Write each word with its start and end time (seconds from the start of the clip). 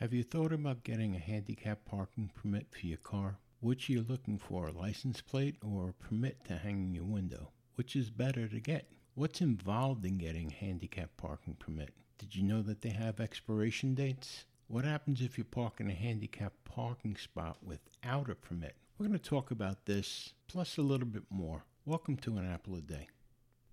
Have 0.00 0.12
you 0.12 0.22
thought 0.22 0.52
about 0.52 0.84
getting 0.84 1.16
a 1.16 1.18
handicap 1.18 1.84
parking 1.84 2.30
permit 2.32 2.68
for 2.70 2.86
your 2.86 2.98
car? 2.98 3.40
Which 3.58 3.90
are 3.90 3.94
you 3.94 4.06
looking 4.08 4.38
for, 4.38 4.68
a 4.68 4.72
license 4.72 5.20
plate 5.20 5.56
or 5.60 5.88
a 5.88 5.92
permit 5.92 6.44
to 6.44 6.56
hang 6.56 6.84
in 6.84 6.94
your 6.94 7.02
window? 7.02 7.50
Which 7.74 7.96
is 7.96 8.08
better 8.08 8.46
to 8.46 8.60
get? 8.60 8.92
What's 9.16 9.40
involved 9.40 10.04
in 10.04 10.16
getting 10.16 10.52
a 10.52 10.64
handicap 10.64 11.16
parking 11.16 11.56
permit? 11.58 11.94
Did 12.16 12.36
you 12.36 12.44
know 12.44 12.62
that 12.62 12.80
they 12.80 12.90
have 12.90 13.18
expiration 13.18 13.96
dates? 13.96 14.44
What 14.68 14.84
happens 14.84 15.20
if 15.20 15.36
you 15.36 15.42
park 15.42 15.80
in 15.80 15.90
a 15.90 15.94
handicap 15.94 16.52
parking 16.64 17.16
spot 17.16 17.56
without 17.60 18.30
a 18.30 18.36
permit? 18.36 18.76
We're 18.98 19.08
going 19.08 19.18
to 19.18 19.24
talk 19.24 19.50
about 19.50 19.86
this, 19.86 20.32
plus 20.46 20.78
a 20.78 20.82
little 20.82 21.08
bit 21.08 21.24
more. 21.28 21.64
Welcome 21.84 22.18
to 22.18 22.36
an 22.36 22.48
Apple 22.48 22.76
a 22.76 22.82
Day. 22.82 23.08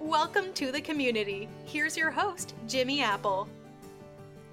Welcome 0.00 0.54
to 0.54 0.72
the 0.72 0.80
community. 0.80 1.46
Here's 1.66 1.94
your 1.94 2.10
host, 2.10 2.54
Jimmy 2.66 3.02
Apple. 3.02 3.46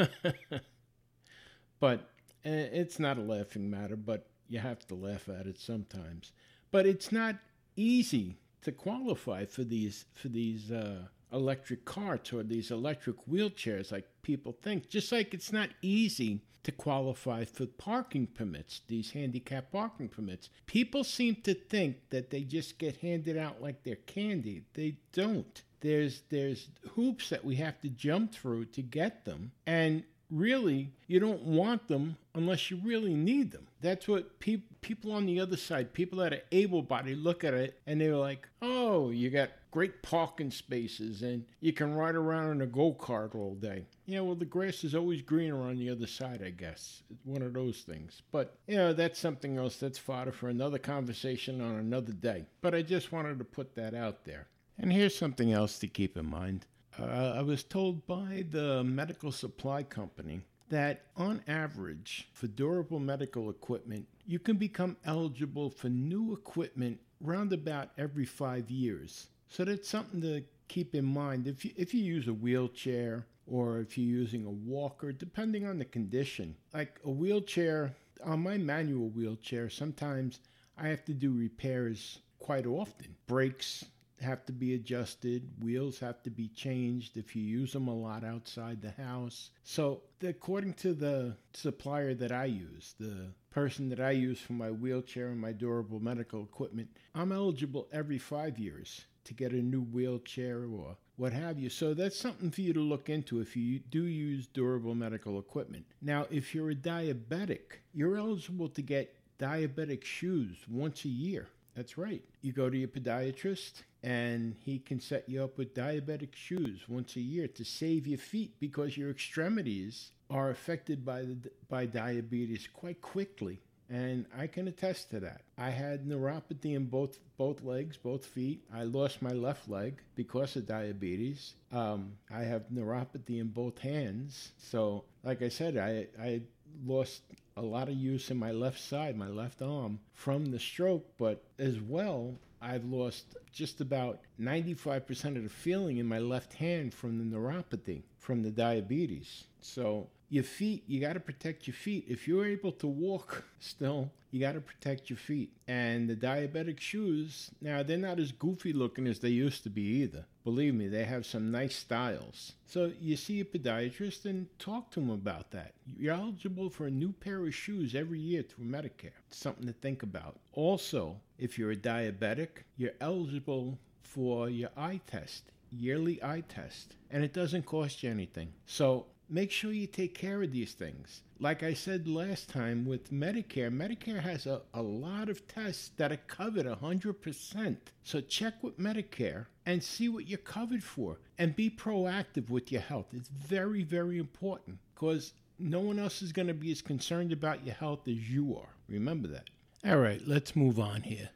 but 1.79 2.11
eh, 2.45 2.67
it's 2.71 2.99
not 2.99 3.17
a 3.17 3.21
laughing 3.21 3.69
matter, 3.69 3.95
but 3.95 4.27
you 4.47 4.59
have 4.59 4.85
to 4.87 4.95
laugh 4.95 5.27
at 5.29 5.47
it 5.47 5.59
sometimes. 5.59 6.31
But 6.71 6.85
it's 6.85 7.11
not 7.11 7.37
easy 7.75 8.37
to 8.61 8.71
qualify 8.71 9.45
for 9.45 9.63
these 9.63 10.05
for 10.13 10.27
these 10.27 10.71
uh, 10.71 11.03
electric 11.31 11.85
carts 11.85 12.33
or 12.33 12.43
these 12.43 12.71
electric 12.71 13.15
wheelchairs 13.27 13.91
like 13.91 14.07
people 14.29 14.55
think. 14.61 14.89
Just 14.89 15.11
like 15.11 15.33
it's 15.33 15.51
not 15.51 15.69
easy 15.81 16.43
to 16.61 16.71
qualify 16.71 17.45
for 17.45 17.65
parking 17.65 18.27
permits, 18.27 18.81
these 18.87 19.09
handicap 19.09 19.71
parking 19.71 20.07
permits. 20.07 20.49
People 20.67 21.03
seem 21.03 21.35
to 21.37 21.55
think 21.55 21.97
that 22.11 22.29
they 22.29 22.41
just 22.41 22.77
get 22.77 22.97
handed 22.97 23.37
out 23.37 23.59
like 23.59 23.81
they're 23.83 23.95
candy. 23.95 24.61
They 24.75 24.97
don't. 25.13 25.63
There's 25.81 26.21
there's 26.29 26.67
hoops 26.91 27.29
that 27.29 27.43
we 27.43 27.55
have 27.55 27.81
to 27.81 27.89
jump 27.89 28.31
through 28.31 28.65
to 28.65 28.83
get 28.83 29.25
them. 29.25 29.51
And 29.65 30.03
really, 30.31 30.91
you 31.07 31.19
don't 31.19 31.43
want 31.43 31.87
them 31.87 32.17
unless 32.35 32.69
you 32.69 32.79
really 32.83 33.15
need 33.15 33.51
them. 33.51 33.67
That's 33.81 34.07
what 34.07 34.39
pe- 34.39 34.61
people 34.81 35.11
on 35.11 35.25
the 35.25 35.39
other 35.39 35.57
side, 35.57 35.93
people 35.93 36.19
that 36.19 36.33
are 36.33 36.41
able 36.51 36.81
bodied, 36.81 37.17
look 37.17 37.43
at 37.43 37.53
it 37.53 37.79
and 37.87 37.99
they're 37.99 38.15
like, 38.15 38.47
oh, 38.61 39.09
you 39.09 39.29
got 39.29 39.49
great 39.71 40.01
parking 40.01 40.51
spaces 40.51 41.21
and 41.21 41.45
you 41.59 41.73
can 41.73 41.93
ride 41.93 42.15
around 42.15 42.51
in 42.51 42.61
a 42.61 42.67
go 42.67 42.93
kart 42.93 43.35
all 43.35 43.55
day. 43.55 43.85
Yeah, 44.05 44.21
well, 44.21 44.35
the 44.35 44.45
grass 44.45 44.83
is 44.83 44.95
always 44.95 45.21
greener 45.21 45.61
on 45.61 45.77
the 45.77 45.89
other 45.89 46.07
side, 46.07 46.41
I 46.43 46.49
guess. 46.49 47.03
It's 47.09 47.25
one 47.25 47.41
of 47.41 47.53
those 47.53 47.81
things. 47.81 48.21
But, 48.31 48.55
you 48.67 48.75
know, 48.75 48.93
that's 48.93 49.19
something 49.19 49.57
else. 49.57 49.77
That's 49.77 49.99
fodder 49.99 50.31
for 50.31 50.49
another 50.49 50.79
conversation 50.79 51.61
on 51.61 51.75
another 51.75 52.13
day. 52.13 52.45
But 52.61 52.73
I 52.73 52.81
just 52.81 53.11
wanted 53.11 53.37
to 53.39 53.45
put 53.45 53.75
that 53.75 53.93
out 53.93 54.25
there. 54.25 54.47
And 54.79 54.93
here's 54.93 55.17
something 55.17 55.51
else 55.51 55.77
to 55.79 55.87
keep 55.87 56.17
in 56.17 56.25
mind. 56.25 56.65
Uh, 57.01 57.33
I 57.37 57.41
was 57.41 57.63
told 57.63 58.05
by 58.05 58.43
the 58.49 58.83
medical 58.83 59.31
supply 59.31 59.83
company 59.83 60.41
that 60.69 61.05
on 61.15 61.41
average, 61.47 62.27
for 62.33 62.47
durable 62.47 62.99
medical 62.99 63.49
equipment, 63.49 64.07
you 64.25 64.37
can 64.37 64.57
become 64.57 64.97
eligible 65.05 65.69
for 65.69 65.89
new 65.89 66.33
equipment 66.33 66.99
round 67.21 67.53
about 67.53 67.89
every 67.97 68.25
five 68.25 68.69
years. 68.69 69.27
So 69.47 69.65
that's 69.65 69.89
something 69.89 70.21
to 70.21 70.43
keep 70.67 70.93
in 70.93 71.05
mind. 71.05 71.47
If 71.47 71.65
you, 71.65 71.71
if 71.75 71.93
you 71.93 72.03
use 72.03 72.27
a 72.27 72.33
wheelchair 72.33 73.25
or 73.47 73.79
if 73.79 73.97
you're 73.97 74.19
using 74.19 74.45
a 74.45 74.49
walker, 74.49 75.11
depending 75.11 75.65
on 75.65 75.79
the 75.79 75.85
condition, 75.85 76.55
like 76.73 76.99
a 77.03 77.09
wheelchair, 77.09 77.95
on 78.23 78.43
my 78.43 78.57
manual 78.57 79.09
wheelchair, 79.09 79.69
sometimes 79.69 80.39
I 80.77 80.89
have 80.89 81.03
to 81.05 81.13
do 81.13 81.31
repairs 81.31 82.19
quite 82.37 82.67
often. 82.67 83.15
Brakes, 83.25 83.85
have 84.21 84.45
to 84.45 84.51
be 84.51 84.73
adjusted, 84.73 85.49
wheels 85.61 85.99
have 85.99 86.21
to 86.23 86.29
be 86.29 86.47
changed 86.49 87.17
if 87.17 87.35
you 87.35 87.43
use 87.43 87.73
them 87.73 87.87
a 87.87 87.95
lot 87.95 88.23
outside 88.23 88.81
the 88.81 88.91
house. 88.91 89.51
So, 89.63 90.01
according 90.21 90.73
to 90.75 90.93
the 90.93 91.35
supplier 91.53 92.13
that 92.15 92.31
I 92.31 92.45
use, 92.45 92.95
the 92.99 93.27
person 93.49 93.89
that 93.89 93.99
I 93.99 94.11
use 94.11 94.39
for 94.39 94.53
my 94.53 94.71
wheelchair 94.71 95.27
and 95.27 95.39
my 95.39 95.51
durable 95.51 95.99
medical 95.99 96.43
equipment, 96.43 96.89
I'm 97.15 97.31
eligible 97.31 97.87
every 97.91 98.17
five 98.17 98.59
years 98.59 99.05
to 99.25 99.33
get 99.33 99.51
a 99.51 99.61
new 99.61 99.81
wheelchair 99.81 100.63
or 100.63 100.97
what 101.17 101.33
have 101.33 101.59
you. 101.59 101.69
So 101.69 101.93
that's 101.93 102.17
something 102.17 102.49
for 102.49 102.61
you 102.61 102.73
to 102.73 102.79
look 102.79 103.09
into 103.09 103.41
if 103.41 103.55
you 103.55 103.79
do 103.79 104.03
use 104.03 104.47
durable 104.47 104.95
medical 104.95 105.37
equipment. 105.37 105.85
Now, 106.01 106.27
if 106.31 106.55
you're 106.55 106.71
a 106.71 106.75
diabetic, 106.75 107.81
you're 107.93 108.17
eligible 108.17 108.69
to 108.69 108.81
get 108.81 109.15
diabetic 109.37 110.03
shoes 110.03 110.57
once 110.69 111.05
a 111.05 111.09
year. 111.09 111.47
That's 111.75 111.97
right. 111.97 112.23
You 112.41 112.51
go 112.51 112.69
to 112.69 112.77
your 112.77 112.87
podiatrist, 112.87 113.83
and 114.03 114.55
he 114.63 114.79
can 114.79 114.99
set 114.99 115.27
you 115.27 115.43
up 115.43 115.57
with 115.57 115.75
diabetic 115.75 116.33
shoes 116.33 116.87
once 116.87 117.15
a 117.15 117.21
year 117.21 117.47
to 117.47 117.65
save 117.65 118.07
your 118.07 118.17
feet 118.17 118.53
because 118.59 118.97
your 118.97 119.09
extremities 119.09 120.11
are 120.29 120.49
affected 120.49 121.05
by 121.05 121.21
the, 121.21 121.51
by 121.67 121.85
diabetes 121.85 122.67
quite 122.73 123.01
quickly 123.01 123.59
and 123.89 124.25
I 124.37 124.47
can 124.47 124.67
attest 124.67 125.09
to 125.11 125.19
that. 125.21 125.41
I 125.57 125.71
had 125.71 126.05
neuropathy 126.05 126.75
in 126.75 126.85
both 126.85 127.17
both 127.37 127.63
legs, 127.63 127.97
both 127.97 128.25
feet. 128.25 128.63
I 128.73 128.83
lost 128.83 129.21
my 129.21 129.31
left 129.31 129.67
leg 129.67 130.01
because 130.15 130.55
of 130.55 130.67
diabetes. 130.67 131.55
Um, 131.71 132.13
I 132.31 132.41
have 132.41 132.69
neuropathy 132.73 133.39
in 133.39 133.47
both 133.47 133.79
hands. 133.79 134.51
So, 134.57 135.05
like 135.23 135.41
I 135.41 135.49
said, 135.49 135.77
I 135.77 136.07
I 136.21 136.41
lost 136.85 137.23
a 137.57 137.61
lot 137.61 137.89
of 137.89 137.95
use 137.95 138.29
in 138.29 138.37
my 138.37 138.51
left 138.51 138.79
side, 138.79 139.17
my 139.17 139.27
left 139.27 139.61
arm, 139.61 139.99
from 140.13 140.45
the 140.45 140.59
stroke, 140.59 141.05
but 141.17 141.43
as 141.57 141.79
well, 141.81 142.35
I've 142.61 142.85
lost 142.85 143.35
just 143.51 143.81
about 143.81 144.19
95% 144.39 145.37
of 145.37 145.43
the 145.43 145.49
feeling 145.49 145.97
in 145.97 146.05
my 146.05 146.19
left 146.19 146.53
hand 146.53 146.93
from 146.93 147.17
the 147.17 147.37
neuropathy, 147.37 148.03
from 148.17 148.43
the 148.43 148.51
diabetes. 148.51 149.45
So, 149.61 150.09
your 150.29 150.43
feet, 150.43 150.83
you 150.87 150.99
got 150.99 151.13
to 151.13 151.19
protect 151.19 151.67
your 151.67 151.73
feet. 151.73 152.05
If 152.07 152.27
you're 152.27 152.45
able 152.45 152.71
to 152.73 152.87
walk 152.87 153.43
still, 153.59 154.11
you 154.31 154.39
got 154.39 154.53
to 154.53 154.61
protect 154.61 155.09
your 155.09 155.17
feet. 155.17 155.51
And 155.67 156.07
the 156.07 156.15
diabetic 156.15 156.79
shoes, 156.79 157.49
now 157.61 157.81
they're 157.81 157.97
not 157.97 158.19
as 158.19 158.31
goofy 158.31 158.73
looking 158.73 159.07
as 159.07 159.19
they 159.19 159.29
used 159.29 159.63
to 159.63 159.69
be 159.69 159.81
either. 159.81 160.25
Believe 160.43 160.75
me, 160.75 160.87
they 160.87 161.03
have 161.03 161.25
some 161.25 161.51
nice 161.51 161.75
styles. 161.75 162.53
So 162.67 162.91
you 163.01 163.15
see 163.15 163.39
a 163.41 163.45
podiatrist 163.45 164.25
and 164.25 164.47
talk 164.59 164.91
to 164.91 164.99
him 164.99 165.09
about 165.09 165.51
that. 165.51 165.73
You're 165.97 166.13
eligible 166.13 166.69
for 166.69 166.85
a 166.85 166.91
new 166.91 167.11
pair 167.11 167.45
of 167.45 167.55
shoes 167.55 167.95
every 167.95 168.19
year 168.19 168.43
through 168.43 168.65
Medicare. 168.65 169.17
It's 169.27 169.37
something 169.37 169.67
to 169.67 169.73
think 169.73 170.03
about. 170.03 170.37
Also, 170.53 171.17
if 171.37 171.57
you're 171.57 171.71
a 171.71 171.75
diabetic, 171.75 172.63
you're 172.77 172.91
eligible 173.01 173.79
for 174.03 174.49
your 174.49 174.69
eye 174.77 175.01
test, 175.07 175.51
yearly 175.71 176.21
eye 176.23 176.43
test, 176.49 176.95
and 177.11 177.23
it 177.23 177.33
doesn't 177.33 177.65
cost 177.65 178.03
you 178.03 178.09
anything. 178.09 178.51
So 178.65 179.05
make 179.29 179.51
sure 179.51 179.71
you 179.71 179.87
take 179.87 180.13
care 180.13 180.41
of 180.41 180.51
these 180.51 180.73
things. 180.73 181.21
Like 181.39 181.63
I 181.63 181.73
said 181.73 182.07
last 182.07 182.49
time 182.49 182.85
with 182.85 183.11
Medicare, 183.11 183.71
Medicare 183.71 184.19
has 184.19 184.45
a, 184.45 184.61
a 184.73 184.81
lot 184.81 185.29
of 185.29 185.47
tests 185.47 185.91
that 185.97 186.11
are 186.11 186.17
covered 186.27 186.65
100%. 186.65 187.77
So 188.03 188.21
check 188.21 188.55
with 188.61 188.79
Medicare 188.79 189.45
and 189.65 189.83
see 189.83 190.09
what 190.09 190.27
you're 190.27 190.39
covered 190.39 190.83
for 190.83 191.19
and 191.37 191.55
be 191.55 191.69
proactive 191.69 192.49
with 192.49 192.71
your 192.71 192.81
health. 192.81 193.07
It's 193.13 193.29
very, 193.29 193.83
very 193.83 194.17
important 194.17 194.79
because 194.93 195.33
no 195.59 195.79
one 195.79 195.99
else 195.99 196.21
is 196.21 196.31
going 196.31 196.47
to 196.47 196.53
be 196.53 196.71
as 196.71 196.81
concerned 196.81 197.31
about 197.31 197.65
your 197.65 197.75
health 197.75 198.07
as 198.07 198.29
you 198.29 198.57
are. 198.57 198.69
Remember 198.87 199.27
that. 199.29 199.49
All 199.85 199.97
right, 199.99 200.21
let's 200.25 200.55
move 200.55 200.79
on 200.79 201.03
here. 201.03 201.29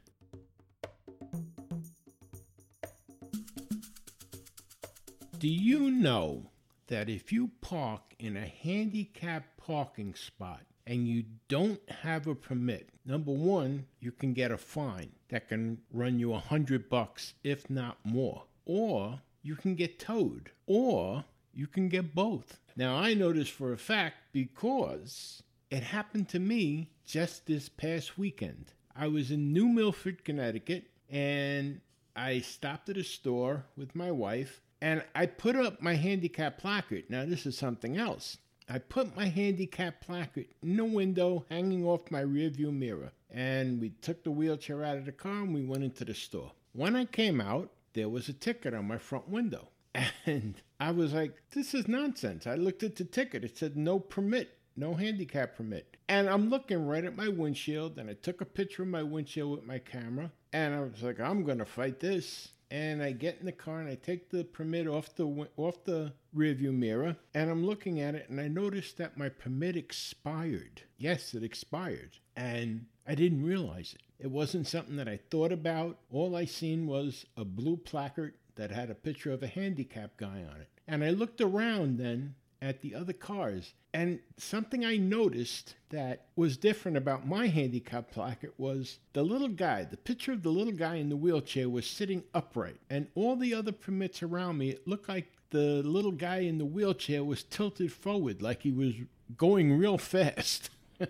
Do 5.38 5.48
you 5.48 5.90
know 5.90 6.50
that 6.88 7.08
if 7.08 7.32
you 7.32 7.50
park 7.60 8.14
in 8.18 8.36
a 8.36 8.46
handicapped 8.46 9.56
parking 9.56 10.14
spot 10.14 10.60
and 10.86 11.08
you 11.08 11.24
don't 11.48 11.80
have 11.88 12.26
a 12.26 12.34
permit, 12.34 12.90
number 13.04 13.32
one, 13.32 13.86
you 14.00 14.12
can 14.12 14.32
get 14.32 14.50
a 14.50 14.58
fine 14.58 15.12
that 15.28 15.48
can 15.48 15.78
run 15.92 16.18
you 16.18 16.34
a 16.34 16.38
hundred 16.38 16.88
bucks, 16.88 17.34
if 17.42 17.68
not 17.70 17.98
more. 18.04 18.44
Or 18.66 19.20
you 19.42 19.56
can 19.56 19.74
get 19.74 19.98
towed. 19.98 20.50
Or 20.66 21.24
you 21.52 21.66
can 21.66 21.88
get 21.88 22.14
both. 22.14 22.60
Now, 22.76 22.96
I 22.96 23.14
know 23.14 23.32
this 23.32 23.48
for 23.48 23.72
a 23.72 23.78
fact 23.78 24.16
because 24.32 25.42
it 25.70 25.82
happened 25.82 26.28
to 26.30 26.38
me 26.38 26.90
just 27.06 27.46
this 27.46 27.68
past 27.68 28.18
weekend. 28.18 28.72
I 28.96 29.08
was 29.08 29.30
in 29.30 29.52
New 29.52 29.68
Milford, 29.68 30.24
Connecticut, 30.24 30.84
and 31.10 31.80
I 32.16 32.40
stopped 32.40 32.88
at 32.88 32.96
a 32.96 33.04
store 33.04 33.64
with 33.76 33.94
my 33.94 34.10
wife 34.10 34.60
and 34.84 35.02
I 35.14 35.24
put 35.24 35.56
up 35.56 35.80
my 35.80 35.94
handicap 35.94 36.58
placard. 36.58 37.04
Now, 37.08 37.24
this 37.24 37.46
is 37.46 37.56
something 37.56 37.96
else. 37.96 38.36
I 38.68 38.78
put 38.78 39.16
my 39.16 39.24
handicap 39.24 40.02
placard 40.02 40.48
in 40.62 40.76
the 40.76 40.84
window 40.84 41.46
hanging 41.48 41.86
off 41.86 42.10
my 42.10 42.22
rearview 42.22 42.70
mirror. 42.70 43.10
And 43.30 43.80
we 43.80 43.88
took 44.02 44.22
the 44.22 44.30
wheelchair 44.30 44.84
out 44.84 44.98
of 44.98 45.06
the 45.06 45.12
car 45.12 45.40
and 45.40 45.54
we 45.54 45.64
went 45.64 45.84
into 45.84 46.04
the 46.04 46.12
store. 46.12 46.52
When 46.74 46.96
I 46.96 47.06
came 47.06 47.40
out, 47.40 47.70
there 47.94 48.10
was 48.10 48.28
a 48.28 48.34
ticket 48.34 48.74
on 48.74 48.86
my 48.86 48.98
front 48.98 49.26
window. 49.26 49.68
And 50.26 50.60
I 50.78 50.90
was 50.90 51.14
like, 51.14 51.40
this 51.52 51.72
is 51.72 51.88
nonsense. 51.88 52.46
I 52.46 52.56
looked 52.56 52.82
at 52.82 52.96
the 52.96 53.04
ticket. 53.04 53.42
It 53.42 53.56
said 53.56 53.78
no 53.78 53.98
permit, 53.98 54.58
no 54.76 54.92
handicap 54.92 55.56
permit. 55.56 55.96
And 56.10 56.28
I'm 56.28 56.50
looking 56.50 56.86
right 56.86 57.06
at 57.06 57.16
my 57.16 57.28
windshield 57.28 57.98
and 57.98 58.10
I 58.10 58.14
took 58.14 58.42
a 58.42 58.44
picture 58.44 58.82
of 58.82 58.88
my 58.88 59.02
windshield 59.02 59.50
with 59.52 59.66
my 59.66 59.78
camera. 59.78 60.30
And 60.52 60.74
I 60.74 60.80
was 60.80 61.02
like, 61.02 61.20
I'm 61.20 61.42
going 61.42 61.58
to 61.58 61.64
fight 61.64 62.00
this 62.00 62.50
and 62.70 63.02
I 63.02 63.12
get 63.12 63.38
in 63.40 63.46
the 63.46 63.52
car 63.52 63.80
and 63.80 63.88
I 63.88 63.94
take 63.94 64.30
the 64.30 64.44
permit 64.44 64.86
off 64.86 65.14
the 65.14 65.48
off 65.56 65.84
the 65.84 66.12
rearview 66.34 66.72
mirror 66.74 67.16
and 67.34 67.50
I'm 67.50 67.64
looking 67.64 68.00
at 68.00 68.14
it 68.14 68.28
and 68.28 68.40
I 68.40 68.48
noticed 68.48 68.96
that 68.98 69.16
my 69.16 69.28
permit 69.28 69.76
expired. 69.76 70.82
Yes, 70.96 71.34
it 71.34 71.42
expired. 71.42 72.18
And 72.36 72.86
I 73.06 73.14
didn't 73.14 73.44
realize 73.44 73.94
it. 73.94 74.02
It 74.18 74.30
wasn't 74.30 74.66
something 74.66 74.96
that 74.96 75.08
I 75.08 75.18
thought 75.30 75.52
about. 75.52 75.98
All 76.10 76.34
I 76.34 76.46
seen 76.46 76.86
was 76.86 77.26
a 77.36 77.44
blue 77.44 77.76
placard 77.76 78.34
that 78.56 78.70
had 78.70 78.90
a 78.90 78.94
picture 78.94 79.32
of 79.32 79.42
a 79.42 79.48
handicapped 79.48 80.16
guy 80.16 80.44
on 80.50 80.60
it. 80.60 80.68
And 80.86 81.04
I 81.04 81.10
looked 81.10 81.40
around 81.40 81.98
then 81.98 82.34
at 82.62 82.80
the 82.80 82.94
other 82.94 83.12
cars. 83.12 83.74
And 83.94 84.18
something 84.36 84.84
I 84.84 84.96
noticed 84.96 85.76
that 85.90 86.26
was 86.34 86.56
different 86.56 86.96
about 86.96 87.28
my 87.28 87.46
handicap 87.46 88.10
placard 88.10 88.50
was 88.58 88.98
the 89.12 89.22
little 89.22 89.46
guy, 89.48 89.84
the 89.84 89.96
picture 89.96 90.32
of 90.32 90.42
the 90.42 90.50
little 90.50 90.72
guy 90.72 90.96
in 90.96 91.10
the 91.10 91.16
wheelchair 91.16 91.68
was 91.68 91.86
sitting 91.86 92.24
upright. 92.34 92.80
And 92.90 93.06
all 93.14 93.36
the 93.36 93.54
other 93.54 93.70
permits 93.70 94.20
around 94.20 94.58
me, 94.58 94.70
it 94.70 94.88
looked 94.88 95.08
like 95.08 95.28
the 95.50 95.80
little 95.84 96.10
guy 96.10 96.38
in 96.38 96.58
the 96.58 96.64
wheelchair 96.64 97.22
was 97.22 97.44
tilted 97.44 97.92
forward, 97.92 98.42
like 98.42 98.62
he 98.62 98.72
was 98.72 98.94
going 99.36 99.78
real 99.78 99.96
fast. 99.96 100.70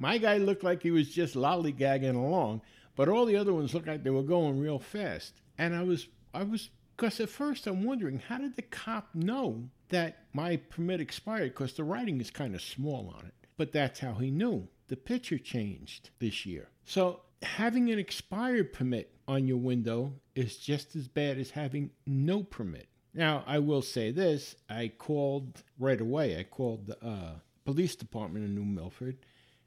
my 0.00 0.18
guy 0.18 0.38
looked 0.38 0.64
like 0.64 0.82
he 0.82 0.90
was 0.90 1.08
just 1.08 1.36
lollygagging 1.36 2.16
along, 2.16 2.62
but 2.96 3.08
all 3.08 3.26
the 3.26 3.36
other 3.36 3.54
ones 3.54 3.74
looked 3.74 3.86
like 3.86 4.02
they 4.02 4.10
were 4.10 4.24
going 4.24 4.58
real 4.58 4.80
fast. 4.80 5.34
And 5.56 5.76
I 5.76 5.84
was, 5.84 6.08
I 6.34 6.42
was, 6.42 6.70
because 6.96 7.20
at 7.20 7.28
first 7.28 7.68
I'm 7.68 7.84
wondering, 7.84 8.20
how 8.26 8.38
did 8.38 8.56
the 8.56 8.62
cop 8.62 9.14
know 9.14 9.68
that 9.90 10.24
my 10.32 10.56
permit 10.56 11.00
expired 11.00 11.52
because 11.52 11.74
the 11.74 11.84
writing 11.84 12.20
is 12.20 12.30
kind 12.30 12.54
of 12.54 12.62
small 12.62 13.12
on 13.16 13.26
it. 13.26 13.34
But 13.56 13.72
that's 13.72 14.00
how 14.00 14.14
he 14.14 14.30
knew. 14.30 14.68
The 14.88 14.96
picture 14.96 15.38
changed 15.38 16.10
this 16.18 16.46
year. 16.46 16.68
So 16.84 17.20
having 17.42 17.90
an 17.90 17.98
expired 17.98 18.72
permit 18.72 19.14
on 19.28 19.46
your 19.46 19.58
window 19.58 20.14
is 20.34 20.56
just 20.56 20.96
as 20.96 21.08
bad 21.08 21.38
as 21.38 21.50
having 21.50 21.90
no 22.06 22.42
permit. 22.42 22.88
Now, 23.12 23.44
I 23.46 23.58
will 23.58 23.82
say 23.82 24.10
this 24.10 24.56
I 24.68 24.92
called 24.96 25.62
right 25.78 26.00
away. 26.00 26.38
I 26.38 26.44
called 26.44 26.86
the 26.86 27.04
uh, 27.04 27.32
police 27.64 27.94
department 27.96 28.44
in 28.44 28.54
New 28.54 28.64
Milford 28.64 29.18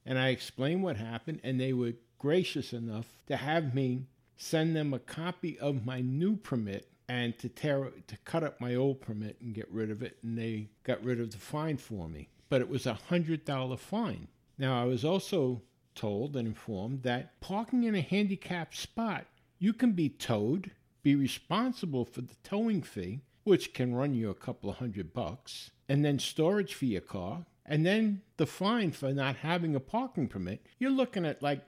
and 0.06 0.20
I 0.20 0.30
explained 0.30 0.84
what 0.84 0.98
happened, 0.98 1.40
and 1.44 1.60
they 1.60 1.74
were 1.74 1.94
gracious 2.18 2.74
enough 2.74 3.08
to 3.28 3.38
have 3.38 3.74
me 3.74 4.06
send 4.36 4.76
them 4.76 4.94
a 4.94 5.00
copy 5.00 5.58
of 5.60 5.86
my 5.86 6.02
new 6.02 6.36
permit 6.36 6.90
and 7.08 7.38
to 7.40 7.50
tear 7.50 7.92
to 8.08 8.18
cut 8.26 8.44
up 8.44 8.60
my 8.60 8.76
old 8.76 9.02
permit 9.02 9.38
and 9.42 9.54
get 9.54 9.70
rid 9.72 9.92
of 9.92 10.02
it 10.02 10.18
and 10.24 10.38
they 10.38 10.70
got 10.84 11.04
rid 11.04 11.20
of 11.20 11.32
the 11.32 11.38
fine 11.38 11.78
for 11.78 12.08
me. 12.08 12.30
But 12.50 12.62
it 12.62 12.70
was 12.70 12.86
a 12.86 12.94
hundred 12.94 13.46
dollar 13.46 13.78
fine. 13.78 14.28
Now 14.58 14.82
i 14.82 14.86
was 14.86 15.04
also 15.04 15.62
told 15.96 16.36
and 16.36 16.48
informed 16.48 17.04
that 17.04 17.40
parking 17.40 17.84
in 17.84 17.96
a 17.96 18.02
handicapped 18.02 18.76
spot 18.76 19.26
you 19.60 19.74
can 19.74 19.92
be 19.92 20.10
towed 20.10 20.72
be 21.04 21.16
responsible 21.16 22.06
for 22.06 22.22
the 22.22 22.36
towing 22.44 22.82
fee 22.82 23.22
which 23.44 23.74
can 23.74 23.94
run 23.94 24.14
you 24.14 24.30
a 24.30 24.36
couple 24.36 24.70
of 24.70 24.78
hundred 24.78 25.14
bucks 25.14 25.72
and 25.88 26.04
then 26.04 26.18
storage 26.18 26.74
for 26.74 26.86
your 26.86 27.02
car 27.02 27.46
and 27.66 27.86
then 27.86 28.22
the 28.38 28.46
fine 28.46 28.92
for 28.92 29.14
not 29.14 29.38
having 29.38 29.76
a 29.76 29.80
parking 29.80 30.28
permit. 30.28 30.66
You're 30.80 30.92
looking 30.92 31.26
at 31.26 31.42
like 31.42 31.62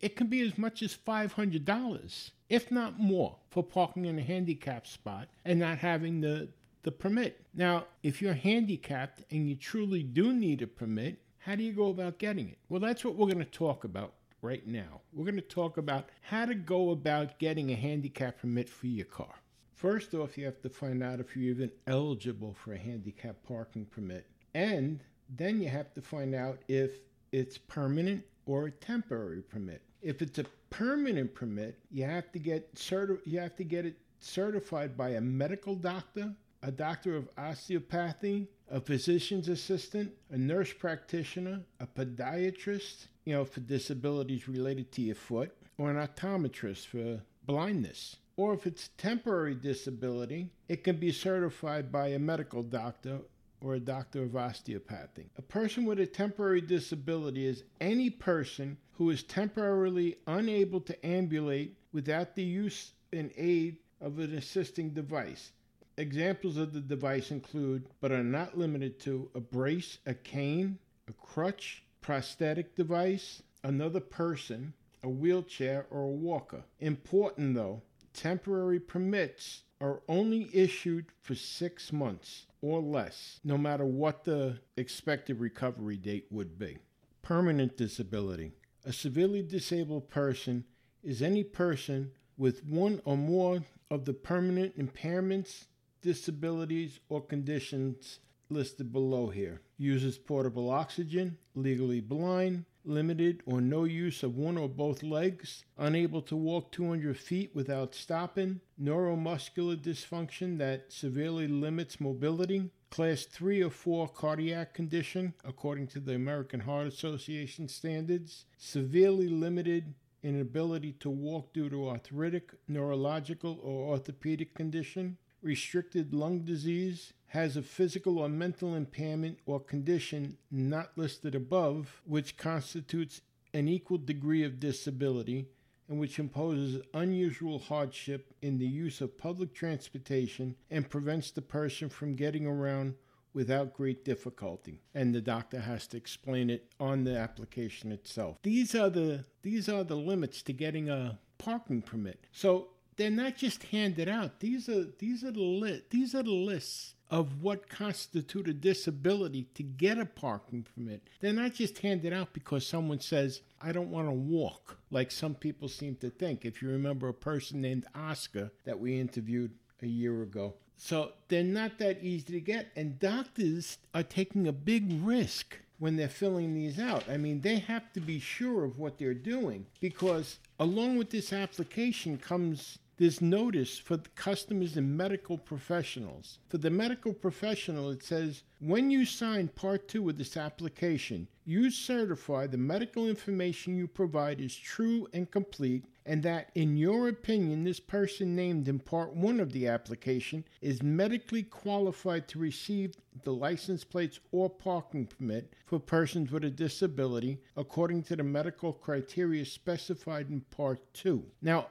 it 0.00 0.16
can 0.16 0.28
be 0.28 0.40
as 0.40 0.56
much 0.56 0.82
as 0.82 0.96
$500, 0.96 2.30
if 2.48 2.70
not 2.70 2.98
more, 2.98 3.36
for 3.50 3.62
parking 3.62 4.04
in 4.04 4.18
a 4.18 4.22
handicapped 4.22 4.88
spot 4.88 5.28
and 5.44 5.60
not 5.60 5.78
having 5.78 6.20
the, 6.20 6.48
the 6.82 6.92
permit. 6.92 7.44
Now, 7.54 7.86
if 8.02 8.20
you're 8.20 8.34
handicapped 8.34 9.22
and 9.30 9.48
you 9.48 9.56
truly 9.56 10.02
do 10.02 10.32
need 10.32 10.62
a 10.62 10.66
permit, 10.66 11.18
how 11.38 11.54
do 11.56 11.62
you 11.62 11.72
go 11.72 11.88
about 11.88 12.18
getting 12.18 12.48
it? 12.48 12.58
Well, 12.68 12.80
that's 12.80 13.04
what 13.04 13.16
we're 13.16 13.26
going 13.26 13.38
to 13.38 13.44
talk 13.44 13.84
about 13.84 14.14
right 14.40 14.66
now. 14.66 15.00
We're 15.12 15.24
going 15.24 15.36
to 15.36 15.42
talk 15.42 15.78
about 15.78 16.10
how 16.20 16.44
to 16.46 16.54
go 16.54 16.90
about 16.90 17.38
getting 17.38 17.70
a 17.70 17.76
handicap 17.76 18.40
permit 18.40 18.68
for 18.68 18.86
your 18.86 19.06
car. 19.06 19.34
First 19.74 20.14
off, 20.14 20.38
you 20.38 20.44
have 20.44 20.62
to 20.62 20.68
find 20.68 21.02
out 21.02 21.20
if 21.20 21.36
you're 21.36 21.50
even 21.54 21.70
eligible 21.86 22.54
for 22.54 22.72
a 22.72 22.78
handicap 22.78 23.36
parking 23.46 23.86
permit. 23.86 24.26
And 24.54 25.00
then 25.28 25.60
you 25.60 25.68
have 25.68 25.92
to 25.94 26.02
find 26.02 26.34
out 26.34 26.60
if 26.68 26.92
it's 27.32 27.58
permanent 27.58 28.24
or 28.46 28.66
a 28.66 28.70
temporary 28.70 29.42
permit. 29.42 29.82
If 30.00 30.22
it's 30.22 30.38
a 30.38 30.44
permanent 30.78 31.32
permit, 31.34 31.78
you 31.90 32.04
have 32.04 32.32
to 32.32 32.38
get 32.38 32.74
certi- 32.74 33.20
you 33.24 33.38
have 33.38 33.54
to 33.56 33.64
get 33.64 33.86
it 33.86 33.96
certified 34.18 34.96
by 34.96 35.10
a 35.10 35.20
medical 35.20 35.76
doctor, 35.76 36.34
a 36.62 36.72
doctor 36.72 37.16
of 37.16 37.28
osteopathy, 37.38 38.48
a 38.70 38.80
physician's 38.80 39.48
assistant, 39.48 40.12
a 40.30 40.38
nurse 40.38 40.72
practitioner, 40.72 41.60
a 41.78 41.86
podiatrist, 41.86 43.06
you 43.24 43.34
know, 43.34 43.44
for 43.44 43.60
disabilities 43.60 44.48
related 44.48 44.90
to 44.90 45.02
your 45.02 45.14
foot, 45.14 45.54
or 45.78 45.90
an 45.90 45.96
optometrist 45.96 46.86
for 46.86 47.20
blindness. 47.46 48.16
Or 48.36 48.52
if 48.54 48.66
it's 48.66 48.90
temporary 48.98 49.54
disability, 49.54 50.50
it 50.68 50.82
can 50.82 50.96
be 50.96 51.12
certified 51.12 51.92
by 51.92 52.08
a 52.08 52.18
medical 52.18 52.64
doctor 52.64 53.20
or 53.64 53.74
a 53.74 53.80
doctor 53.80 54.22
of 54.22 54.36
osteopathy. 54.36 55.30
A 55.38 55.42
person 55.42 55.86
with 55.86 55.98
a 55.98 56.06
temporary 56.06 56.60
disability 56.60 57.46
is 57.46 57.64
any 57.80 58.10
person 58.10 58.76
who 58.92 59.08
is 59.08 59.22
temporarily 59.22 60.16
unable 60.26 60.82
to 60.82 61.06
ambulate 61.06 61.74
without 61.90 62.34
the 62.34 62.42
use 62.42 62.92
and 63.10 63.30
aid 63.38 63.78
of 64.02 64.18
an 64.18 64.34
assisting 64.34 64.90
device. 64.90 65.52
Examples 65.96 66.58
of 66.58 66.74
the 66.74 66.80
device 66.80 67.30
include, 67.30 67.88
but 68.00 68.12
are 68.12 68.22
not 68.22 68.58
limited 68.58 69.00
to, 69.00 69.30
a 69.34 69.40
brace, 69.40 69.98
a 70.04 70.12
cane, 70.12 70.78
a 71.08 71.12
crutch, 71.12 71.84
prosthetic 72.02 72.74
device, 72.74 73.42
another 73.62 74.00
person, 74.00 74.74
a 75.02 75.08
wheelchair, 75.08 75.86
or 75.90 76.02
a 76.02 76.08
walker. 76.08 76.64
Important 76.80 77.54
though, 77.54 77.80
temporary 78.12 78.80
permits 78.80 79.62
are 79.80 80.02
only 80.08 80.50
issued 80.52 81.06
for 81.20 81.34
six 81.34 81.92
months 81.92 82.46
or 82.64 82.80
less, 82.80 83.40
no 83.44 83.58
matter 83.58 83.84
what 83.84 84.24
the 84.24 84.58
expected 84.78 85.38
recovery 85.38 85.98
date 85.98 86.26
would 86.30 86.58
be. 86.58 86.78
Permanent 87.20 87.76
disability. 87.76 88.52
A 88.86 88.92
severely 88.92 89.42
disabled 89.42 90.08
person 90.08 90.64
is 91.02 91.20
any 91.20 91.44
person 91.44 92.12
with 92.38 92.64
one 92.64 93.02
or 93.04 93.18
more 93.18 93.60
of 93.90 94.06
the 94.06 94.14
permanent 94.14 94.78
impairments, 94.78 95.66
disabilities, 96.00 97.00
or 97.10 97.20
conditions 97.20 98.20
listed 98.48 98.90
below 98.92 99.28
here. 99.28 99.60
Uses 99.76 100.16
portable 100.16 100.70
oxygen, 100.70 101.36
legally 101.54 102.00
blind, 102.00 102.64
limited 102.84 103.42
or 103.46 103.60
no 103.60 103.84
use 103.84 104.22
of 104.22 104.36
one 104.36 104.56
or 104.56 104.68
both 104.68 105.02
legs, 105.02 105.64
unable 105.78 106.22
to 106.22 106.36
walk 106.36 106.70
200 106.72 107.16
feet 107.16 107.50
without 107.54 107.94
stopping, 107.94 108.60
neuromuscular 108.80 109.76
dysfunction 109.76 110.58
that 110.58 110.92
severely 110.92 111.48
limits 111.48 112.00
mobility, 112.00 112.70
class 112.90 113.24
3 113.24 113.62
or 113.62 113.70
4 113.70 114.08
cardiac 114.08 114.74
condition, 114.74 115.34
according 115.44 115.86
to 115.88 116.00
the 116.00 116.14
American 116.14 116.60
Heart 116.60 116.86
Association 116.86 117.68
standards, 117.68 118.44
severely 118.56 119.28
limited 119.28 119.94
inability 120.22 120.92
to 120.92 121.10
walk 121.10 121.52
due 121.52 121.68
to 121.68 121.88
arthritic, 121.88 122.52
neurological, 122.66 123.60
or 123.62 123.88
orthopedic 123.90 124.54
condition, 124.54 125.18
restricted 125.44 126.14
lung 126.14 126.40
disease, 126.40 127.12
has 127.26 127.56
a 127.56 127.62
physical 127.62 128.18
or 128.18 128.28
mental 128.28 128.74
impairment 128.74 129.38
or 129.44 129.60
condition 129.60 130.36
not 130.50 130.96
listed 130.96 131.34
above, 131.34 132.00
which 132.04 132.36
constitutes 132.36 133.20
an 133.52 133.68
equal 133.68 133.98
degree 133.98 134.42
of 134.42 134.58
disability 134.58 135.46
and 135.88 136.00
which 136.00 136.18
imposes 136.18 136.82
unusual 136.94 137.58
hardship 137.58 138.32
in 138.40 138.58
the 138.58 138.66
use 138.66 139.00
of 139.00 139.18
public 139.18 139.54
transportation 139.54 140.56
and 140.70 140.88
prevents 140.88 141.30
the 141.30 141.42
person 141.42 141.88
from 141.88 142.16
getting 142.16 142.46
around 142.46 142.94
without 143.34 143.74
great 143.74 144.04
difficulty. 144.04 144.80
And 144.94 145.14
the 145.14 145.20
doctor 145.20 145.60
has 145.60 145.86
to 145.88 145.96
explain 145.96 146.48
it 146.48 146.72
on 146.80 147.04
the 147.04 147.18
application 147.18 147.92
itself. 147.92 148.38
These 148.42 148.74
are 148.74 148.88
the 148.88 149.24
these 149.42 149.68
are 149.68 149.84
the 149.84 149.96
limits 149.96 150.40
to 150.42 150.52
getting 150.52 150.88
a 150.88 151.18
parking 151.36 151.82
permit. 151.82 152.26
So 152.32 152.68
they're 152.96 153.10
not 153.10 153.36
just 153.36 153.64
handed 153.64 154.08
out. 154.08 154.40
These 154.40 154.68
are 154.68 154.84
these 154.98 155.24
are 155.24 155.32
the 155.32 155.40
li- 155.40 155.82
these 155.90 156.14
are 156.14 156.22
the 156.22 156.30
lists 156.30 156.94
of 157.10 157.42
what 157.42 157.68
constitute 157.68 158.48
a 158.48 158.52
disability 158.54 159.46
to 159.54 159.62
get 159.62 159.98
a 159.98 160.06
parking 160.06 160.66
permit. 160.74 161.08
They're 161.20 161.32
not 161.32 161.54
just 161.54 161.78
handed 161.78 162.12
out 162.12 162.32
because 162.32 162.66
someone 162.66 163.00
says 163.00 163.42
i 163.60 163.72
don't 163.72 163.90
want 163.90 164.08
to 164.08 164.12
walk 164.12 164.78
like 164.90 165.10
some 165.10 165.34
people 165.34 165.68
seem 165.68 165.96
to 165.96 166.10
think. 166.10 166.44
If 166.44 166.62
you 166.62 166.68
remember 166.68 167.08
a 167.08 167.14
person 167.14 167.60
named 167.60 167.86
oscar 167.94 168.50
that 168.64 168.78
we 168.78 168.98
interviewed 168.98 169.52
a 169.82 169.86
year 169.86 170.22
ago. 170.22 170.54
So 170.76 171.12
they're 171.28 171.44
not 171.44 171.78
that 171.78 172.02
easy 172.02 172.32
to 172.32 172.40
get, 172.40 172.72
and 172.74 172.98
doctors 172.98 173.78
are 173.94 174.02
taking 174.02 174.48
a 174.48 174.52
big 174.52 175.00
risk 175.02 175.58
when 175.78 175.96
they're 175.96 176.08
filling 176.08 176.54
these 176.54 176.78
out. 176.78 177.04
I 177.08 177.16
mean, 177.16 177.40
they 177.40 177.58
have 177.58 177.92
to 177.92 178.00
be 178.00 178.18
sure 178.18 178.64
of 178.64 178.78
what 178.78 178.98
they're 178.98 179.14
doing 179.14 179.66
because 179.80 180.38
along 180.58 180.98
with 180.98 181.10
this 181.10 181.32
application 181.32 182.18
comes 182.18 182.78
this 182.96 183.20
notice 183.20 183.78
for 183.78 183.96
the 183.96 184.08
customers 184.10 184.76
and 184.76 184.96
medical 184.96 185.36
professionals. 185.36 186.38
For 186.48 186.58
the 186.58 186.70
medical 186.70 187.12
professional, 187.12 187.90
it 187.90 188.02
says 188.02 188.44
when 188.60 188.90
you 188.90 189.04
sign 189.04 189.48
Part 189.48 189.88
2 189.88 190.08
of 190.08 190.16
this 190.16 190.36
application, 190.36 191.28
you 191.44 191.70
certify 191.70 192.46
the 192.46 192.56
medical 192.56 193.08
information 193.08 193.76
you 193.76 193.86
provide 193.86 194.40
is 194.40 194.56
true 194.56 195.06
and 195.12 195.30
complete, 195.30 195.84
and 196.06 196.22
that, 196.22 196.50
in 196.54 196.76
your 196.76 197.08
opinion, 197.08 197.64
this 197.64 197.80
person 197.80 198.34
named 198.34 198.68
in 198.68 198.78
Part 198.78 199.14
1 199.14 199.40
of 199.40 199.52
the 199.52 199.66
application 199.66 200.44
is 200.62 200.82
medically 200.82 201.42
qualified 201.42 202.28
to 202.28 202.38
receive 202.38 202.94
the 203.24 203.32
license 203.32 203.84
plates 203.84 204.20
or 204.32 204.48
parking 204.48 205.06
permit 205.06 205.52
for 205.66 205.78
persons 205.78 206.30
with 206.30 206.44
a 206.44 206.50
disability 206.50 207.40
according 207.56 208.02
to 208.04 208.16
the 208.16 208.22
medical 208.22 208.72
criteria 208.72 209.44
specified 209.44 210.30
in 210.30 210.40
Part 210.40 210.80
2. 210.94 211.22
Now, 211.42 211.66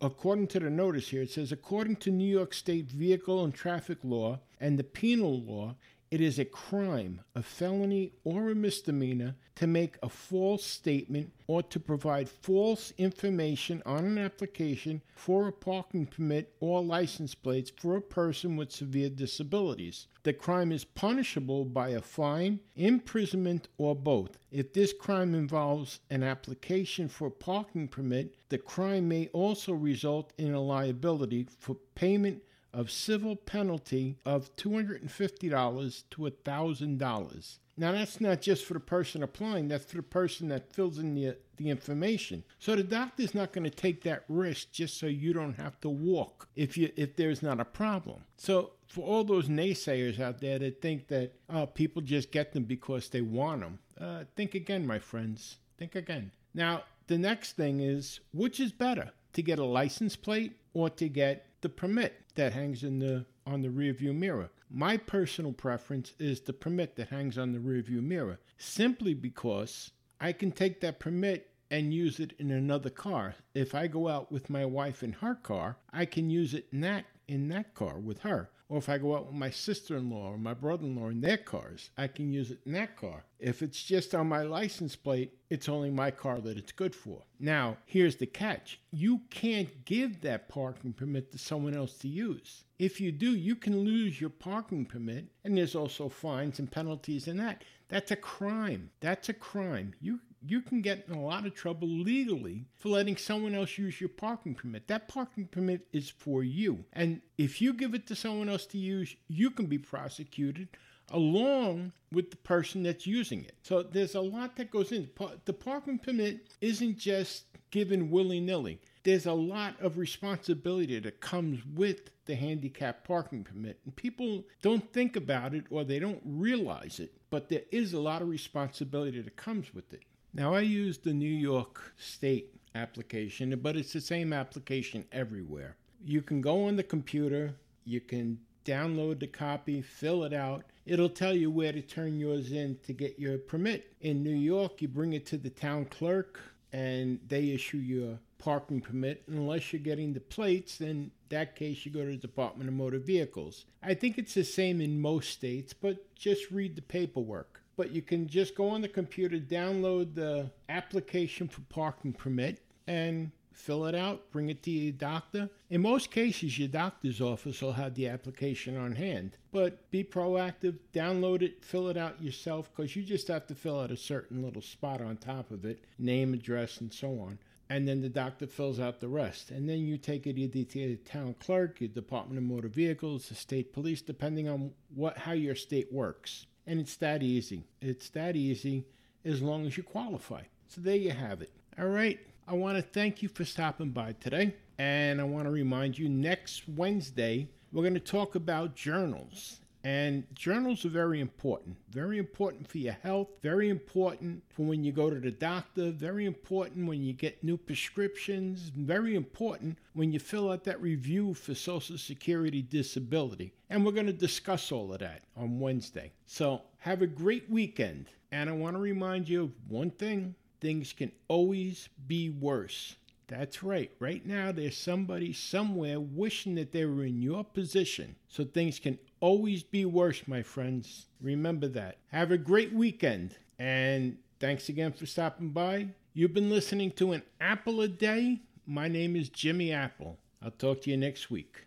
according 0.00 0.46
to 0.48 0.60
the 0.60 0.70
notice 0.70 1.08
here, 1.08 1.22
it 1.22 1.30
says 1.30 1.52
according 1.52 1.96
to 1.96 2.10
New 2.10 2.28
York 2.28 2.54
State 2.54 2.90
vehicle 2.90 3.44
and 3.44 3.54
traffic 3.54 3.98
law 4.02 4.40
and 4.60 4.78
the 4.78 4.84
penal 4.84 5.40
law, 5.40 5.76
it 6.16 6.22
is 6.22 6.38
a 6.38 6.46
crime, 6.46 7.20
a 7.34 7.42
felony, 7.42 8.10
or 8.24 8.48
a 8.48 8.54
misdemeanor 8.54 9.34
to 9.54 9.66
make 9.66 9.98
a 10.02 10.08
false 10.08 10.64
statement 10.64 11.30
or 11.46 11.62
to 11.62 11.78
provide 11.78 12.26
false 12.26 12.90
information 12.96 13.82
on 13.84 14.06
an 14.06 14.16
application 14.16 15.02
for 15.14 15.46
a 15.46 15.52
parking 15.52 16.06
permit 16.06 16.54
or 16.58 16.82
license 16.82 17.34
plates 17.34 17.70
for 17.76 17.96
a 17.96 18.00
person 18.00 18.56
with 18.56 18.72
severe 18.72 19.10
disabilities. 19.10 20.06
The 20.22 20.32
crime 20.32 20.72
is 20.72 20.86
punishable 20.86 21.66
by 21.66 21.90
a 21.90 22.00
fine, 22.00 22.60
imprisonment, 22.76 23.68
or 23.76 23.94
both. 23.94 24.38
If 24.50 24.72
this 24.72 24.94
crime 24.94 25.34
involves 25.34 26.00
an 26.08 26.22
application 26.22 27.08
for 27.08 27.26
a 27.26 27.30
parking 27.30 27.88
permit, 27.88 28.36
the 28.48 28.56
crime 28.56 29.06
may 29.06 29.26
also 29.34 29.74
result 29.74 30.32
in 30.38 30.54
a 30.54 30.62
liability 30.62 31.46
for 31.58 31.76
payment 31.94 32.42
of 32.76 32.90
civil 32.90 33.34
penalty 33.34 34.18
of 34.26 34.54
$250 34.56 36.04
to 36.10 36.22
$1,000. 36.22 37.58
Now, 37.78 37.92
that's 37.92 38.20
not 38.20 38.40
just 38.42 38.64
for 38.64 38.74
the 38.74 38.80
person 38.80 39.22
applying, 39.22 39.68
that's 39.68 39.86
for 39.86 39.96
the 39.96 40.02
person 40.02 40.48
that 40.48 40.72
fills 40.72 40.98
in 40.98 41.14
the, 41.14 41.36
the 41.56 41.70
information. 41.70 42.44
So 42.58 42.76
the 42.76 42.82
doctor's 42.82 43.34
not 43.34 43.52
going 43.52 43.64
to 43.64 43.70
take 43.70 44.02
that 44.04 44.24
risk 44.28 44.72
just 44.72 44.98
so 44.98 45.06
you 45.06 45.32
don't 45.32 45.54
have 45.54 45.80
to 45.80 45.88
walk 45.88 46.48
if, 46.54 46.76
you, 46.76 46.90
if 46.96 47.16
there's 47.16 47.42
not 47.42 47.60
a 47.60 47.64
problem. 47.64 48.24
So, 48.36 48.72
for 48.86 49.04
all 49.04 49.24
those 49.24 49.48
naysayers 49.48 50.20
out 50.20 50.40
there 50.40 50.58
that 50.60 50.80
think 50.80 51.08
that 51.08 51.32
oh, 51.50 51.66
people 51.66 52.00
just 52.00 52.30
get 52.30 52.52
them 52.52 52.64
because 52.64 53.08
they 53.08 53.20
want 53.20 53.60
them, 53.60 53.78
uh, 54.00 54.24
think 54.36 54.54
again, 54.54 54.86
my 54.86 54.98
friends. 54.98 55.56
Think 55.76 55.96
again. 55.96 56.30
Now, 56.54 56.84
the 57.08 57.18
next 57.18 57.52
thing 57.56 57.80
is 57.80 58.20
which 58.32 58.60
is 58.60 58.72
better, 58.72 59.10
to 59.32 59.42
get 59.42 59.58
a 59.58 59.64
license 59.64 60.16
plate 60.16 60.56
or 60.72 60.88
to 60.88 61.08
get 61.08 61.45
the 61.60 61.68
permit 61.68 62.22
that 62.34 62.52
hangs 62.52 62.82
in 62.82 62.98
the 62.98 63.26
on 63.46 63.62
the 63.62 63.68
rearview 63.68 64.14
mirror. 64.14 64.50
My 64.70 64.96
personal 64.96 65.52
preference 65.52 66.12
is 66.18 66.40
the 66.40 66.52
permit 66.52 66.96
that 66.96 67.08
hangs 67.08 67.38
on 67.38 67.52
the 67.52 67.58
rearview 67.58 68.02
mirror, 68.02 68.40
simply 68.58 69.14
because 69.14 69.90
I 70.20 70.32
can 70.32 70.50
take 70.50 70.80
that 70.80 70.98
permit 70.98 71.50
and 71.70 71.94
use 71.94 72.20
it 72.20 72.32
in 72.38 72.50
another 72.50 72.90
car. 72.90 73.34
If 73.54 73.74
I 73.74 73.86
go 73.86 74.08
out 74.08 74.30
with 74.30 74.50
my 74.50 74.64
wife 74.64 75.02
in 75.02 75.12
her 75.14 75.34
car, 75.34 75.78
I 75.92 76.04
can 76.04 76.30
use 76.30 76.54
it 76.54 76.66
in 76.72 76.80
that 76.80 77.06
in 77.28 77.48
that 77.48 77.74
car 77.74 77.98
with 77.98 78.20
her. 78.20 78.50
Or 78.68 78.78
if 78.78 78.88
I 78.88 78.98
go 78.98 79.14
out 79.14 79.26
with 79.26 79.34
my 79.34 79.50
sister 79.50 79.96
in 79.96 80.10
law 80.10 80.32
or 80.32 80.38
my 80.38 80.54
brother 80.54 80.84
in 80.84 80.96
law 80.96 81.08
in 81.08 81.20
their 81.20 81.36
cars, 81.36 81.90
I 81.96 82.08
can 82.08 82.32
use 82.32 82.50
it 82.50 82.60
in 82.66 82.72
that 82.72 82.96
car. 82.96 83.24
If 83.38 83.62
it's 83.62 83.82
just 83.82 84.14
on 84.14 84.28
my 84.28 84.42
license 84.42 84.96
plate, 84.96 85.34
it's 85.50 85.68
only 85.68 85.90
my 85.90 86.10
car 86.10 86.40
that 86.40 86.58
it's 86.58 86.72
good 86.72 86.94
for. 86.94 87.22
Now, 87.38 87.76
here's 87.86 88.16
the 88.16 88.26
catch 88.26 88.80
you 88.90 89.20
can't 89.30 89.84
give 89.84 90.20
that 90.22 90.48
parking 90.48 90.92
permit 90.92 91.30
to 91.32 91.38
someone 91.38 91.74
else 91.74 91.94
to 91.98 92.08
use. 92.08 92.64
If 92.78 93.00
you 93.00 93.12
do, 93.12 93.36
you 93.36 93.54
can 93.54 93.84
lose 93.84 94.20
your 94.20 94.30
parking 94.30 94.84
permit, 94.84 95.26
and 95.44 95.56
there's 95.56 95.76
also 95.76 96.08
fines 96.08 96.58
and 96.58 96.70
penalties 96.70 97.28
in 97.28 97.36
that. 97.36 97.62
That's 97.88 98.10
a 98.10 98.16
crime. 98.16 98.90
That's 99.00 99.28
a 99.28 99.34
crime. 99.34 99.94
You 100.00 100.20
you 100.50 100.60
can 100.60 100.80
get 100.80 101.06
in 101.08 101.14
a 101.14 101.20
lot 101.20 101.46
of 101.46 101.54
trouble 101.54 101.88
legally 101.88 102.66
for 102.76 102.90
letting 102.90 103.16
someone 103.16 103.54
else 103.54 103.78
use 103.78 104.00
your 104.00 104.08
parking 104.08 104.54
permit. 104.54 104.88
That 104.88 105.08
parking 105.08 105.46
permit 105.46 105.86
is 105.92 106.10
for 106.10 106.42
you. 106.42 106.84
And 106.92 107.20
if 107.38 107.60
you 107.60 107.72
give 107.72 107.94
it 107.94 108.06
to 108.08 108.14
someone 108.14 108.48
else 108.48 108.66
to 108.66 108.78
use, 108.78 109.14
you 109.28 109.50
can 109.50 109.66
be 109.66 109.78
prosecuted 109.78 110.68
along 111.10 111.92
with 112.12 112.30
the 112.30 112.36
person 112.36 112.82
that's 112.82 113.06
using 113.06 113.44
it. 113.44 113.54
So 113.62 113.82
there's 113.82 114.14
a 114.14 114.20
lot 114.20 114.56
that 114.56 114.70
goes 114.70 114.92
in. 114.92 115.08
The 115.44 115.52
parking 115.52 115.98
permit 115.98 116.48
isn't 116.60 116.98
just 116.98 117.44
given 117.70 118.10
willy 118.10 118.40
nilly. 118.40 118.80
There's 119.04 119.26
a 119.26 119.32
lot 119.32 119.80
of 119.80 119.98
responsibility 119.98 120.98
that 120.98 121.20
comes 121.20 121.60
with 121.74 122.10
the 122.26 122.34
handicap 122.34 123.06
parking 123.06 123.44
permit. 123.44 123.78
And 123.84 123.94
people 123.94 124.44
don't 124.62 124.92
think 124.92 125.14
about 125.14 125.54
it 125.54 125.64
or 125.70 125.84
they 125.84 126.00
don't 126.00 126.22
realize 126.24 126.98
it, 126.98 127.12
but 127.30 127.48
there 127.48 127.62
is 127.70 127.92
a 127.92 128.00
lot 128.00 128.22
of 128.22 128.28
responsibility 128.28 129.20
that 129.20 129.36
comes 129.36 129.72
with 129.72 129.92
it. 129.92 130.02
Now, 130.36 130.52
I 130.52 130.60
use 130.60 130.98
the 130.98 131.14
New 131.14 131.24
York 131.24 131.94
State 131.96 132.54
application, 132.74 133.58
but 133.62 133.74
it's 133.74 133.94
the 133.94 134.02
same 134.02 134.34
application 134.34 135.06
everywhere. 135.10 135.76
You 136.04 136.20
can 136.20 136.42
go 136.42 136.66
on 136.66 136.76
the 136.76 136.82
computer, 136.82 137.54
you 137.86 138.02
can 138.02 138.38
download 138.66 139.18
the 139.18 139.28
copy, 139.28 139.80
fill 139.80 140.24
it 140.24 140.34
out. 140.34 140.66
It'll 140.84 141.08
tell 141.08 141.34
you 141.34 141.50
where 141.50 141.72
to 141.72 141.80
turn 141.80 142.18
yours 142.20 142.52
in 142.52 142.76
to 142.84 142.92
get 142.92 143.18
your 143.18 143.38
permit. 143.38 143.94
In 144.02 144.22
New 144.22 144.36
York, 144.36 144.82
you 144.82 144.88
bring 144.88 145.14
it 145.14 145.24
to 145.28 145.38
the 145.38 145.48
town 145.48 145.86
clerk 145.86 146.38
and 146.70 147.18
they 147.26 147.48
issue 147.48 147.78
you 147.78 148.10
a 148.10 148.42
parking 148.42 148.82
permit. 148.82 149.22
Unless 149.28 149.72
you're 149.72 149.80
getting 149.80 150.12
the 150.12 150.20
plates, 150.20 150.82
in 150.82 151.12
that 151.30 151.56
case 151.56 151.86
you 151.86 151.92
go 151.92 152.04
to 152.04 152.10
the 152.10 152.16
Department 152.18 152.68
of 152.68 152.74
Motor 152.74 152.98
Vehicles. 152.98 153.64
I 153.82 153.94
think 153.94 154.18
it's 154.18 154.34
the 154.34 154.44
same 154.44 154.82
in 154.82 155.00
most 155.00 155.30
states, 155.30 155.72
but 155.72 156.14
just 156.14 156.50
read 156.50 156.76
the 156.76 156.82
paperwork 156.82 157.62
but 157.76 157.90
you 157.90 158.02
can 158.02 158.26
just 158.26 158.54
go 158.54 158.68
on 158.68 158.80
the 158.80 158.88
computer, 158.88 159.38
download 159.38 160.14
the 160.14 160.50
application 160.68 161.48
for 161.48 161.60
parking 161.68 162.12
permit, 162.12 162.60
and 162.86 163.30
fill 163.52 163.86
it 163.86 163.94
out, 163.94 164.30
bring 164.30 164.50
it 164.50 164.62
to 164.62 164.70
your 164.70 164.92
doctor. 164.92 165.48
In 165.70 165.80
most 165.80 166.10
cases, 166.10 166.58
your 166.58 166.68
doctor's 166.68 167.20
office 167.20 167.62
will 167.62 167.72
have 167.72 167.94
the 167.94 168.08
application 168.08 168.76
on 168.76 168.94
hand. 168.94 169.38
But 169.50 169.90
be 169.90 170.04
proactive, 170.04 170.78
download 170.92 171.42
it, 171.42 171.64
fill 171.64 171.88
it 171.88 171.96
out 171.96 172.22
yourself, 172.22 172.70
because 172.74 172.94
you 172.94 173.02
just 173.02 173.28
have 173.28 173.46
to 173.46 173.54
fill 173.54 173.80
out 173.80 173.90
a 173.90 173.96
certain 173.96 174.42
little 174.42 174.62
spot 174.62 175.00
on 175.00 175.16
top 175.16 175.50
of 175.50 175.64
it 175.64 175.84
name, 175.98 176.34
address, 176.34 176.80
and 176.80 176.92
so 176.92 177.18
on. 177.20 177.38
And 177.68 177.88
then 177.88 178.00
the 178.00 178.08
doctor 178.08 178.46
fills 178.46 178.78
out 178.78 179.00
the 179.00 179.08
rest. 179.08 179.50
And 179.50 179.68
then 179.68 179.80
you 179.80 179.98
take 179.98 180.26
it 180.26 180.38
either 180.38 180.62
to 180.62 180.78
the 180.88 180.96
town 180.96 181.34
clerk, 181.40 181.80
your 181.80 181.88
Department 181.88 182.38
of 182.38 182.44
Motor 182.44 182.68
Vehicles, 182.68 183.28
the 183.28 183.34
state 183.34 183.72
police, 183.72 184.02
depending 184.02 184.48
on 184.48 184.70
what 184.94 185.18
how 185.18 185.32
your 185.32 185.56
state 185.56 185.92
works. 185.92 186.46
And 186.66 186.80
it's 186.80 186.96
that 186.96 187.22
easy. 187.22 187.64
It's 187.80 188.08
that 188.10 188.36
easy. 188.36 188.84
as 189.24 189.42
long 189.42 189.66
as 189.66 189.76
you 189.76 189.82
qualify. 189.82 190.42
So 190.68 190.80
there 190.80 190.96
you 190.96 191.10
have 191.10 191.42
it. 191.42 191.50
All 191.78 191.88
right. 191.88 192.18
I 192.46 192.54
want 192.54 192.76
to 192.76 192.82
thank 192.82 193.22
you 193.22 193.28
for 193.28 193.44
stopping 193.44 193.90
by 193.90 194.14
today. 194.20 194.54
And 194.78 195.20
I 195.20 195.24
want 195.24 195.46
to 195.46 195.50
remind 195.50 195.98
you 195.98 196.08
next 196.08 196.68
Wednesday, 196.68 197.48
we're 197.72 197.82
going 197.82 197.94
to 197.94 198.00
talk 198.00 198.34
about 198.34 198.76
journals. 198.76 199.60
And 199.86 200.24
journals 200.34 200.84
are 200.84 200.88
very 200.88 201.20
important. 201.20 201.76
Very 201.90 202.18
important 202.18 202.66
for 202.66 202.78
your 202.78 202.94
health, 203.04 203.28
very 203.40 203.68
important 203.68 204.42
for 204.48 204.62
when 204.62 204.82
you 204.82 204.90
go 204.90 205.10
to 205.10 205.20
the 205.20 205.30
doctor, 205.30 205.92
very 205.92 206.24
important 206.24 206.88
when 206.88 207.04
you 207.04 207.12
get 207.12 207.44
new 207.44 207.56
prescriptions, 207.56 208.72
very 208.74 209.14
important 209.14 209.78
when 209.94 210.10
you 210.10 210.18
fill 210.18 210.50
out 210.50 210.64
that 210.64 210.82
review 210.82 211.34
for 211.34 211.54
Social 211.54 211.98
Security 211.98 212.62
disability. 212.62 213.52
And 213.70 213.86
we're 213.86 213.92
going 213.92 214.08
to 214.08 214.12
discuss 214.12 214.72
all 214.72 214.92
of 214.92 214.98
that 214.98 215.22
on 215.36 215.60
Wednesday. 215.60 216.10
So 216.26 216.62
have 216.78 217.00
a 217.00 217.06
great 217.06 217.48
weekend. 217.48 218.06
And 218.32 218.50
I 218.50 218.54
want 218.54 218.74
to 218.74 218.80
remind 218.80 219.28
you 219.28 219.44
of 219.44 219.52
one 219.68 219.92
thing 219.92 220.34
things 220.60 220.92
can 220.92 221.12
always 221.28 221.88
be 222.08 222.28
worse. 222.30 222.96
That's 223.28 223.62
right. 223.62 223.90
Right 223.98 224.24
now, 224.24 224.52
there's 224.52 224.76
somebody 224.76 225.32
somewhere 225.32 225.98
wishing 225.98 226.54
that 226.56 226.72
they 226.72 226.84
were 226.84 227.04
in 227.04 227.20
your 227.20 227.44
position. 227.44 228.14
So 228.28 228.44
things 228.44 228.78
can 228.78 228.98
always 229.26 229.64
be 229.64 229.84
worse, 229.84 230.28
my 230.28 230.40
friends. 230.40 231.06
Remember 231.20 231.66
that. 231.66 231.98
Have 232.12 232.30
a 232.30 232.38
great 232.38 232.72
weekend. 232.72 233.36
And 233.58 234.18
thanks 234.38 234.68
again 234.68 234.92
for 234.92 235.04
stopping 235.04 235.50
by. 235.50 235.88
You've 236.14 236.32
been 236.32 236.48
listening 236.48 236.92
to 236.92 237.10
an 237.10 237.22
Apple 237.40 237.80
a 237.80 237.88
Day. 237.88 238.42
My 238.66 238.86
name 238.86 239.16
is 239.16 239.28
Jimmy 239.28 239.72
Apple. 239.72 240.16
I'll 240.40 240.52
talk 240.52 240.82
to 240.82 240.90
you 240.90 240.96
next 240.96 241.28
week. 241.28 241.66